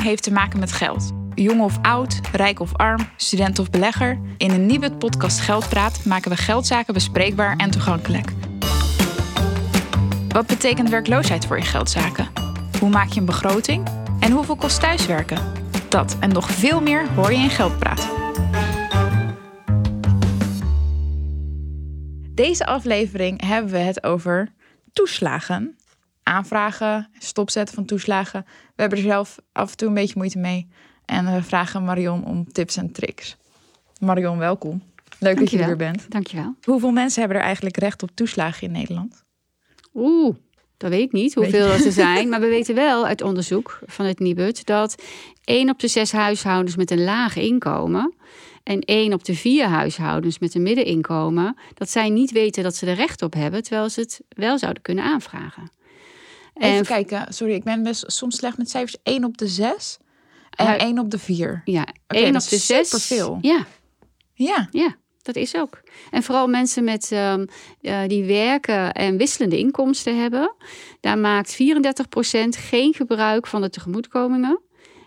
[0.00, 1.12] Heeft te maken met geld.
[1.34, 4.20] Jong of oud, rijk of arm, student of belegger.
[4.36, 8.32] In een nieuwe podcast Geldpraat maken we geldzaken bespreekbaar en toegankelijk.
[10.28, 12.28] Wat betekent werkloosheid voor je geldzaken?
[12.80, 13.88] Hoe maak je een begroting?
[14.20, 15.38] En hoeveel kost thuiswerken?
[15.88, 18.08] Dat en nog veel meer hoor je in Geldpraat.
[22.34, 24.52] Deze aflevering hebben we het over
[24.92, 25.76] toeslagen.
[26.22, 28.44] Aanvragen, stopzetten van toeslagen.
[28.46, 30.68] We hebben er zelf af en toe een beetje moeite mee.
[31.04, 33.36] En we vragen Marion om tips en tricks.
[34.00, 34.82] Marion, welkom.
[35.18, 36.10] Leuk dat je er weer bent.
[36.10, 36.54] Dankjewel.
[36.62, 39.24] Hoeveel mensen hebben er eigenlijk recht op toeslagen in Nederland?
[39.94, 40.34] Oeh,
[40.76, 42.28] dat weet ik niet hoeveel dat er zijn.
[42.28, 45.02] Maar we weten wel uit onderzoek van het Nibud dat
[45.44, 48.14] 1 op de 6 huishoudens met een laag inkomen
[48.62, 52.86] en 1 op de 4 huishoudens met een middeninkomen, dat zij niet weten dat ze
[52.86, 55.70] er recht op hebben, terwijl ze het wel zouden kunnen aanvragen.
[56.54, 58.96] Even en, kijken, sorry, ik ben best soms slecht met cijfers.
[59.02, 59.98] 1 op de 6
[60.50, 61.62] en uh, 1 op de 4.
[61.64, 63.06] Ja, okay, 1 op de 6.
[63.06, 63.38] veel.
[63.40, 63.66] Ja.
[64.34, 64.68] Ja.
[64.70, 64.96] Ja.
[65.22, 65.82] Dat is ook.
[66.10, 67.34] En vooral mensen met, uh,
[68.06, 70.54] die werken en wisselende inkomsten hebben.
[71.00, 71.56] Daar maakt 34%
[72.48, 74.60] geen gebruik van de tegemoetkomingen.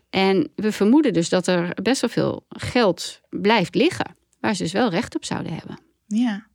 [0.10, 4.16] En we vermoeden dus dat er best wel veel geld blijft liggen.
[4.40, 5.80] Waar ze dus wel recht op zouden hebben.
[6.08, 6.48] Ja,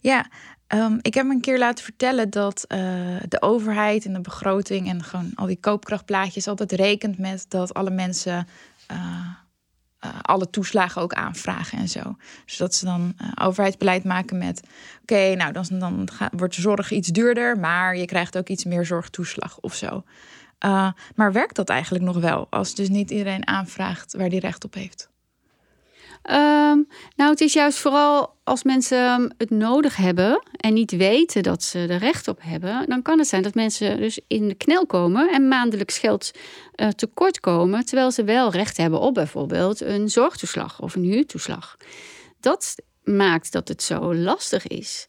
[0.00, 0.30] ja
[0.74, 2.78] um, ik heb me een keer laten vertellen dat uh,
[3.28, 7.90] de overheid en de begroting en gewoon al die koopkrachtplaatjes altijd rekent met dat alle
[7.90, 8.46] mensen.
[8.92, 9.26] Uh,
[10.04, 12.16] uh, alle toeslagen ook aanvragen en zo.
[12.44, 14.62] Dus dat ze dan overheidsbeleid maken met...
[15.02, 17.58] oké, nou, dan, dan wordt zorg iets duurder...
[17.58, 20.04] maar je krijgt ook iets meer zorgtoeslag of zo.
[21.14, 22.46] Maar werkt dat eigenlijk nog wel...
[22.50, 25.10] als dus niet iedereen aanvraagt waar die recht op heeft?
[26.30, 31.62] Um, nou, het is juist vooral als mensen het nodig hebben en niet weten dat
[31.62, 34.86] ze er recht op hebben, dan kan het zijn dat mensen dus in de knel
[34.86, 36.30] komen en maandelijks geld
[36.76, 41.76] uh, tekort komen, terwijl ze wel recht hebben op bijvoorbeeld een zorgtoeslag of een huurtoeslag.
[42.40, 42.74] Dat
[43.04, 45.06] maakt dat het zo lastig is.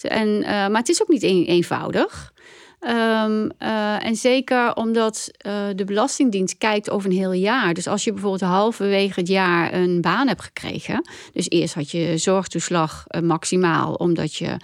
[0.00, 2.32] En, uh, maar het is ook niet een, eenvoudig.
[2.80, 7.74] Um, uh, en zeker omdat uh, de Belastingdienst kijkt over een heel jaar.
[7.74, 11.08] Dus als je bijvoorbeeld halverwege het jaar een baan hebt gekregen.
[11.32, 14.56] Dus eerst had je zorgtoeslag uh, maximaal, omdat je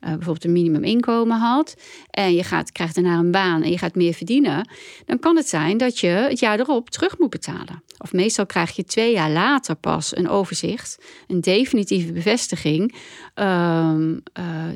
[0.00, 1.74] bijvoorbeeld een minimuminkomen had.
[2.10, 4.68] En je gaat, krijgt daarna een baan en je gaat meer verdienen.
[5.06, 7.82] Dan kan het zijn dat je het jaar erop terug moet betalen.
[7.98, 12.94] Of meestal krijg je twee jaar later pas een overzicht, een definitieve bevestiging.
[13.34, 14.18] Ehm,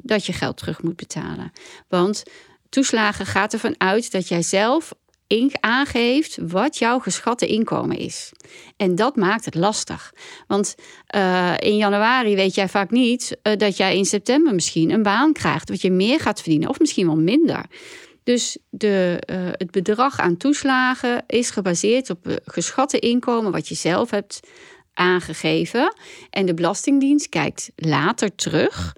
[0.03, 1.53] dat je geld terug moet betalen.
[1.89, 2.23] Want
[2.75, 4.93] toeslagen gaat ervan uit dat jij zelf
[5.61, 8.33] aangeeft wat jouw geschatte inkomen is.
[8.77, 10.13] En dat maakt het lastig.
[10.47, 10.75] Want
[11.17, 15.33] uh, in januari weet jij vaak niet uh, dat jij in september misschien een baan
[15.33, 17.65] krijgt, wat je meer gaat verdienen, of misschien wel minder.
[18.25, 24.11] Dus de, uh, het bedrag aan toeslagen is gebaseerd op geschatte inkomen wat je zelf
[24.11, 24.41] hebt
[24.95, 25.95] aangegeven.
[26.31, 28.97] En de Belastingdienst kijkt later terug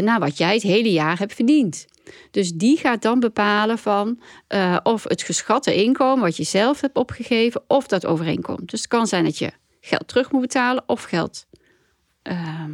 [0.00, 1.86] naar wat jij het hele jaar hebt verdiend.
[2.30, 6.96] Dus die gaat dan bepalen van uh, of het geschatte inkomen wat je zelf hebt
[6.96, 8.70] opgegeven, of dat overeenkomt.
[8.70, 11.46] Dus het kan zijn dat je geld terug moet betalen of geld
[12.22, 12.64] uh,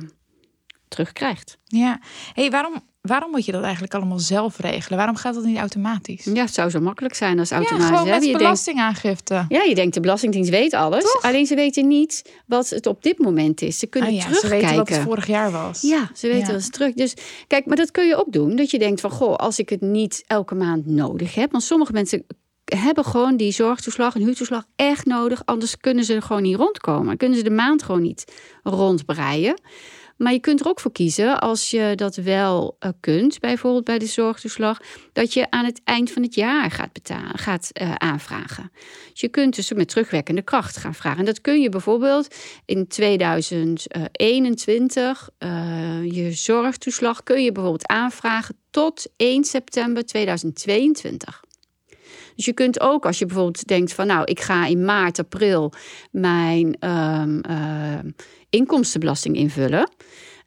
[0.88, 1.58] terugkrijgt.
[1.64, 2.00] Ja,
[2.32, 4.98] hey, waarom waarom moet je dat eigenlijk allemaal zelf regelen?
[4.98, 6.24] Waarom gaat dat niet automatisch?
[6.24, 7.88] Ja, het zou zo makkelijk zijn als automatisch.
[7.88, 9.34] Ja, gewoon met je belastingaangifte.
[9.34, 11.02] Denkt, ja, je denkt de Belastingdienst weet alles.
[11.02, 11.22] Toch?
[11.22, 13.78] Alleen ze weten niet wat het op dit moment is.
[13.78, 14.58] Ze kunnen ah, ja, terugkijken.
[14.58, 15.80] Ze weten wat het vorig jaar was.
[15.80, 16.52] Ja, ze weten ja.
[16.52, 16.94] wat het terug.
[16.94, 17.14] Dus
[17.46, 18.56] kijk, maar dat kun je ook doen.
[18.56, 21.50] Dat je denkt van, goh, als ik het niet elke maand nodig heb.
[21.50, 22.24] Want sommige mensen
[22.64, 25.42] hebben gewoon die zorgtoeslag en huurtoeslag echt nodig.
[25.44, 27.16] Anders kunnen ze er gewoon niet rondkomen.
[27.16, 28.32] Kunnen ze de maand gewoon niet
[28.62, 29.60] rondbreien.
[30.18, 33.98] Maar je kunt er ook voor kiezen, als je dat wel uh, kunt, bijvoorbeeld bij
[33.98, 34.78] de zorgtoeslag,
[35.12, 38.70] dat je aan het eind van het jaar gaat, betalen, gaat uh, aanvragen.
[39.10, 41.18] Dus je kunt dus met terugwerkende kracht gaan vragen.
[41.18, 42.34] En dat kun je bijvoorbeeld
[42.64, 51.46] in 2021, uh, je zorgtoeslag kun je bijvoorbeeld aanvragen tot 1 september 2022.
[52.34, 55.72] Dus je kunt ook, als je bijvoorbeeld denkt van nou, ik ga in maart, april
[56.10, 57.98] mijn um, uh,
[58.50, 59.90] inkomstenbelasting invullen.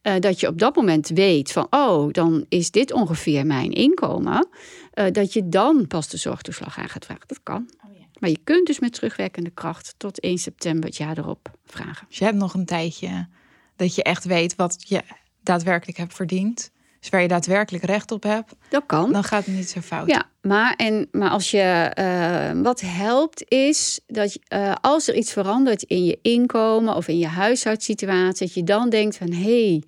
[0.04, 4.48] Uh, dat je op dat moment weet van, oh, dan is dit ongeveer mijn inkomen.
[4.94, 7.28] Uh, dat je dan pas de zorgtoeslag aan gaat vragen.
[7.28, 7.70] Dat kan.
[7.86, 8.06] Oh, ja.
[8.20, 12.06] Maar je kunt dus met terugwerkende kracht tot 1 september het jaar erop vragen.
[12.08, 13.28] Dus je hebt nog een tijdje
[13.76, 15.02] dat je echt weet wat je
[15.44, 16.72] daadwerkelijk hebt verdiend.
[17.02, 19.12] Dus waar je daadwerkelijk recht op hebt, dat kan.
[19.12, 20.10] dan gaat het niet zo fout.
[20.10, 25.32] Ja, maar, en, maar als je, uh, wat helpt is dat uh, als er iets
[25.34, 29.84] verandert in je inkomen of in je huishoudsituatie, dat je dan denkt van hé, hey,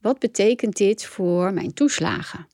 [0.00, 2.46] wat betekent dit voor mijn toeslagen?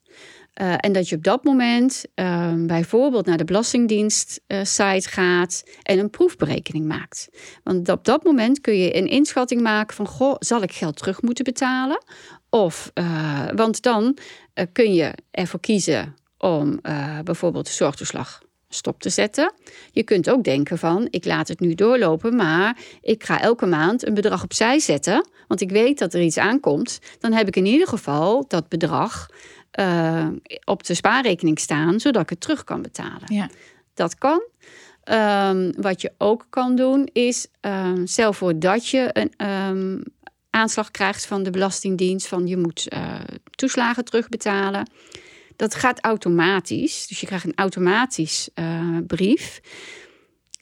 [0.61, 5.63] Uh, en dat je op dat moment uh, bijvoorbeeld naar de Belastingdienst uh, site gaat
[5.83, 7.29] en een proefberekening maakt.
[7.63, 11.23] Want op dat moment kun je een inschatting maken van, goh, zal ik geld terug
[11.23, 12.05] moeten betalen?
[12.55, 12.93] Of,
[13.55, 14.17] want dan
[14.73, 16.81] kun je ervoor kiezen om
[17.25, 19.53] bijvoorbeeld de zorgtoeslag stop te zetten.
[19.91, 24.07] Je kunt ook denken van, ik laat het nu doorlopen, maar ik ga elke maand
[24.07, 26.99] een bedrag opzij zetten, want ik weet dat er iets aankomt.
[27.19, 29.27] Dan heb ik in ieder geval dat bedrag
[30.65, 33.35] op de spaarrekening staan, zodat ik het terug kan betalen.
[33.35, 33.49] Ja.
[33.95, 34.43] Dat kan.
[35.05, 40.03] Um, wat je ook kan doen is, um, stel voor dat je een um,
[40.53, 43.21] aanslag krijgt van de Belastingdienst van je moet uh,
[43.51, 44.91] toeslagen terugbetalen.
[45.57, 47.07] Dat gaat automatisch.
[47.07, 49.61] Dus je krijgt een automatisch uh, brief.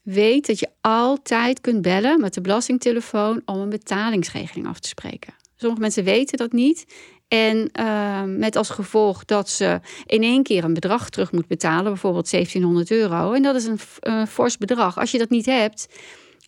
[0.02, 5.34] Weet dat je altijd kunt bellen met de belastingtelefoon om een betalingsregeling af te spreken.
[5.56, 6.86] Sommige mensen weten dat niet.
[7.28, 11.84] En uh, met als gevolg dat ze in één keer een bedrag terug moet betalen,
[11.84, 13.32] bijvoorbeeld 1700 euro.
[13.32, 14.98] En dat is een, een fors bedrag.
[14.98, 15.88] Als je dat niet hebt,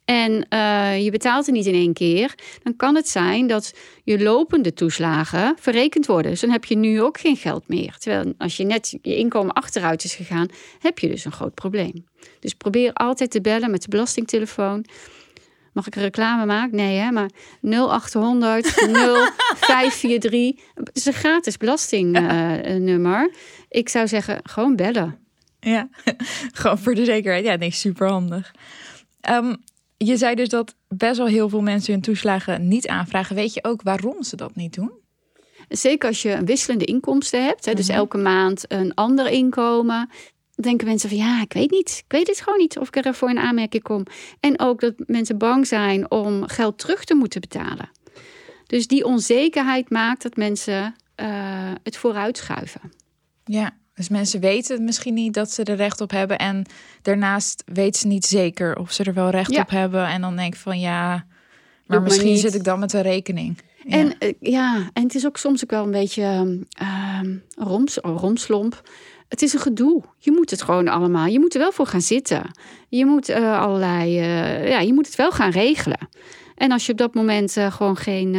[0.05, 4.23] en uh, je betaalt het niet in één keer, dan kan het zijn dat je
[4.23, 6.31] lopende toeslagen verrekend worden.
[6.31, 7.97] Dus dan heb je nu ook geen geld meer.
[7.99, 12.07] Terwijl als je net je inkomen achteruit is gegaan, heb je dus een groot probleem.
[12.41, 14.85] Dus probeer altijd te bellen met de belastingtelefoon.
[15.73, 16.77] Mag ik een reclame maken?
[16.77, 17.11] Nee, hè?
[17.11, 20.31] Maar 0800 0543.
[20.75, 23.29] Het is een gratis belastingnummer.
[23.29, 23.35] Uh,
[23.81, 25.19] ik zou zeggen, gewoon bellen.
[25.61, 25.89] Ja,
[26.53, 27.45] gewoon voor de zekerheid.
[27.45, 28.55] Ja, nee, super handig.
[29.31, 29.57] Um,
[30.07, 33.37] je zei dus dat best wel heel veel mensen hun toeslagen niet aanvragen.
[33.37, 34.93] Weet je ook waarom ze dat niet doen?
[35.69, 37.97] Zeker als je wisselende inkomsten hebt, hè, dus mhm.
[37.97, 40.11] elke maand een ander inkomen.
[40.55, 42.03] Denken mensen van ja, ik weet niet.
[42.07, 44.05] Ik weet het gewoon niet of ik er voor een aanmerking kom.
[44.41, 47.91] En ook dat mensen bang zijn om geld terug te moeten betalen.
[48.67, 52.93] Dus die onzekerheid maakt dat mensen uh, het vooruitschuiven.
[53.45, 56.39] Ja, dus mensen weten misschien niet dat ze er recht op hebben.
[56.39, 56.65] En
[57.03, 60.07] daarnaast weten ze niet zeker of ze er wel recht op hebben.
[60.07, 61.27] En dan denk ik van ja,
[61.87, 63.59] maar misschien zit ik dan met een rekening.
[63.85, 63.97] Ja.
[63.97, 67.21] En uh, ja, en het is ook soms ook wel een beetje uh,
[67.57, 68.83] roms, romslomp.
[69.29, 70.03] Het is een gedoe.
[70.19, 71.27] Je moet het gewoon allemaal.
[71.27, 72.51] Je moet er wel voor gaan zitten.
[72.89, 74.21] Je moet uh, allerlei.
[74.21, 76.09] Uh, ja, je moet het wel gaan regelen.
[76.55, 78.33] En als je op dat moment gewoon geen.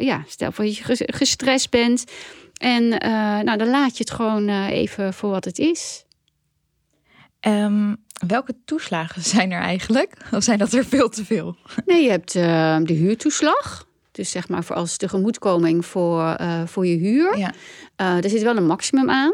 [0.00, 2.04] ja, stel voor dat je gestrest bent.
[2.58, 3.00] En uh,
[3.40, 6.04] nou, dan laat je het gewoon uh, even voor wat het is.
[7.40, 7.96] Um,
[8.26, 10.16] welke toeslagen zijn er eigenlijk?
[10.32, 11.56] Of zijn dat er veel te veel?
[11.86, 13.86] Nee, je hebt uh, de huurtoeslag.
[14.12, 17.38] Dus zeg maar voor als tegemoetkoming voor, voor je huur.
[17.38, 17.52] Ja.
[17.96, 19.32] er zit wel een maximum aan.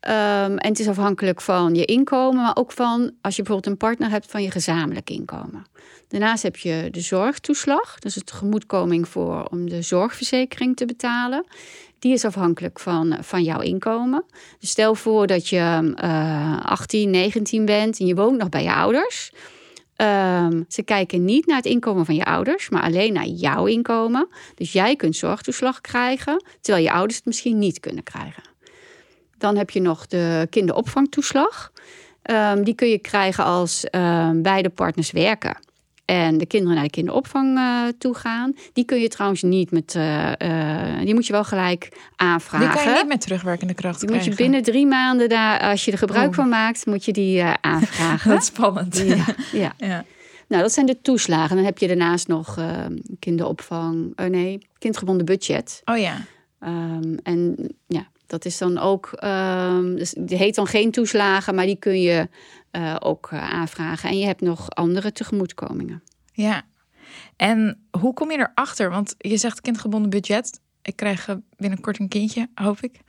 [0.00, 3.88] Um, en het is afhankelijk van je inkomen, maar ook van als je bijvoorbeeld een
[3.88, 5.66] partner hebt van je gezamenlijk inkomen.
[6.08, 11.44] Daarnaast heb je de zorgtoeslag, dus het tegemoetkoming voor om de zorgverzekering te betalen
[11.98, 14.24] die is afhankelijk van, van jouw inkomen.
[14.58, 18.74] Dus stel voor dat je uh, 18, 19 bent en je woont nog bij je
[18.74, 19.32] ouders.
[19.96, 24.28] Um, ze kijken niet naar het inkomen van je ouders, maar alleen naar jouw inkomen.
[24.54, 28.42] Dus jij kunt zorgtoeslag krijgen, terwijl je ouders het misschien niet kunnen krijgen.
[29.38, 31.72] Dan heb je nog de kinderopvangtoeslag.
[32.30, 35.67] Um, die kun je krijgen als um, beide partners werken
[36.08, 38.54] en de kinderen naar de kinderopvang uh, toe gaan.
[38.72, 39.94] Die kun je trouwens niet met.
[39.94, 42.66] Uh, uh, die moet je wel gelijk aanvragen.
[42.66, 44.00] Die kan je niet met terugwerkende kracht.
[44.00, 46.34] Die moet je binnen drie maanden daar, als je er gebruik oh.
[46.34, 48.30] van maakt, moet je die aanvragen.
[48.32, 48.98] dat is spannend.
[48.98, 49.72] Ja, ja.
[49.76, 50.04] ja.
[50.46, 51.56] Nou, dat zijn de toeslagen.
[51.56, 52.58] Dan heb je daarnaast nog
[53.18, 54.12] kinderopvang.
[54.16, 55.82] Oh nee, kindgebonden budget.
[55.84, 56.16] Oh ja.
[56.60, 57.56] Um, en
[57.86, 59.10] ja, dat is dan ook.
[59.24, 62.28] Um, dus die heet dan geen toeslagen, maar die kun je
[62.72, 64.10] uh, ook uh, aanvragen.
[64.10, 66.02] En je hebt nog andere tegemoetkomingen.
[66.32, 66.62] Ja.
[67.36, 68.90] En hoe kom je erachter?
[68.90, 70.60] Want je zegt kindgebonden budget.
[70.82, 73.00] Ik krijg binnenkort een kindje, hoop ik.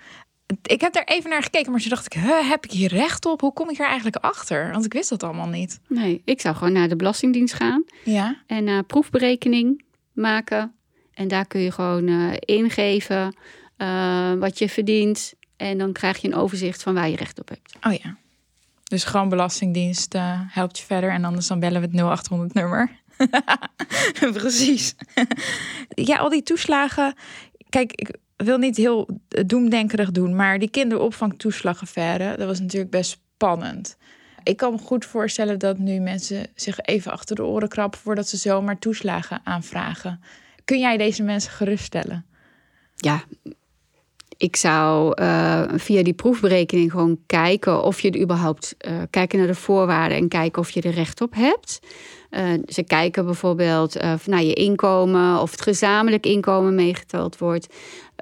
[0.64, 3.42] Ik heb daar even naar gekeken, maar toen dacht ik, heb ik hier recht op?
[3.42, 4.72] Hoe kom ik er eigenlijk achter?
[4.72, 5.80] Want ik wist dat allemaal niet.
[5.88, 7.84] Nee, ik zou gewoon naar de Belastingdienst gaan.
[8.04, 8.42] Ja.
[8.48, 9.84] En uh, proefberekening
[10.14, 10.74] maken.
[11.14, 13.36] En daar kun je gewoon uh, ingeven
[13.82, 15.34] uh, wat je verdient.
[15.58, 17.76] En dan krijg je een overzicht van waar je recht op hebt.
[17.82, 18.18] Oh ja.
[18.84, 21.12] Dus gewoon Belastingdienst uh, helpt je verder.
[21.12, 22.92] En anders dan bellen we het 0800 nummer.
[24.34, 24.96] Precies.
[25.90, 27.14] ja, al die toeslagen.
[27.70, 30.36] Kijk, ik wil niet heel doemdenkerig doen.
[30.36, 33.98] Maar die kinderopvangtoeslagaffaire, dat was natuurlijk best spannend.
[34.44, 38.28] Ik kan me goed voorstellen dat nu mensen zich even achter de oren krappen voordat
[38.28, 40.22] ze zomaar toeslagen aanvragen.
[40.66, 42.26] Kun jij deze mensen geruststellen?
[42.96, 43.24] Ja,
[44.40, 49.48] ik zou uh, via die proefberekening gewoon kijken of je er überhaupt uh, kijken naar
[49.48, 51.80] de voorwaarden en kijken of je er recht op hebt.
[52.32, 57.74] Uh, ze kijken bijvoorbeeld naar je inkomen of het gezamenlijk inkomen meegeteld wordt.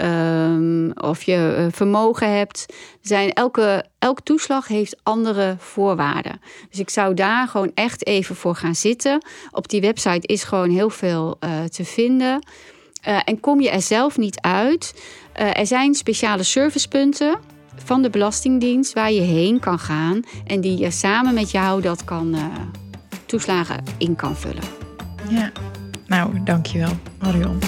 [0.02, 2.66] Um, of je vermogen hebt.
[3.02, 6.42] Zijn elke, elke toeslag heeft andere voorwaarden.
[6.70, 9.26] Dus ik zou daar gewoon echt even voor gaan zitten.
[9.52, 12.40] Op die website is gewoon heel veel te vinden.
[13.02, 14.94] En kom je er zelf niet uit,
[15.40, 17.40] uh, er zijn speciale servicepunten
[17.84, 22.04] van de Belastingdienst waar je heen kan gaan en die je samen met jou dat
[22.04, 22.46] kan uh,
[23.26, 24.64] toeslagen in kan vullen.
[25.30, 25.52] Ja,
[26.08, 27.60] nou dankjewel Marion.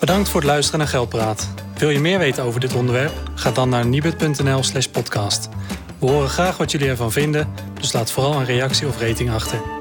[0.00, 1.48] Bedankt voor het luisteren naar Geldpraat.
[1.76, 3.12] Wil je meer weten over dit onderwerp?
[3.34, 5.48] Ga dan naar nibud.nl slash podcast.
[5.98, 7.48] We horen graag wat jullie ervan vinden,
[7.80, 9.79] dus laat vooral een reactie of rating achter.